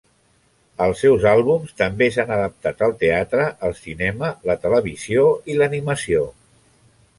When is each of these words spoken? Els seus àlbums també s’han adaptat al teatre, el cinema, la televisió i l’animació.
Els 0.85 1.01
seus 1.03 1.27
àlbums 1.31 1.75
també 1.81 2.07
s’han 2.15 2.33
adaptat 2.37 2.81
al 2.87 2.97
teatre, 3.05 3.45
el 3.69 3.77
cinema, 3.83 4.33
la 4.51 4.59
televisió 4.67 5.29
i 5.55 5.61
l’animació. 5.61 6.27